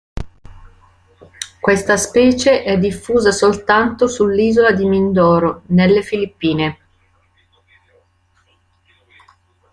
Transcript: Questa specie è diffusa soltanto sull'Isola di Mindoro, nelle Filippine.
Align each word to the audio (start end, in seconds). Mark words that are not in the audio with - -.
Questa 1.59 1.95
specie 1.95 2.63
è 2.63 2.79
diffusa 2.79 3.29
soltanto 3.29 4.07
sull'Isola 4.07 4.71
di 4.71 4.87
Mindoro, 4.89 5.61
nelle 5.67 6.01
Filippine. 6.01 6.77